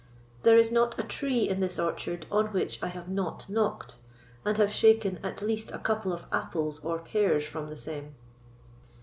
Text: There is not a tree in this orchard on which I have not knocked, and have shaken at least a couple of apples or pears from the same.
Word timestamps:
There 0.41 0.57
is 0.57 0.71
not 0.71 0.97
a 0.97 1.03
tree 1.03 1.47
in 1.47 1.59
this 1.59 1.77
orchard 1.77 2.25
on 2.31 2.47
which 2.53 2.81
I 2.81 2.87
have 2.87 3.07
not 3.07 3.47
knocked, 3.47 3.97
and 4.43 4.57
have 4.57 4.71
shaken 4.71 5.19
at 5.21 5.43
least 5.43 5.69
a 5.69 5.77
couple 5.77 6.11
of 6.11 6.25
apples 6.31 6.83
or 6.83 6.97
pears 6.97 7.45
from 7.45 7.69
the 7.69 7.77
same. 7.77 8.15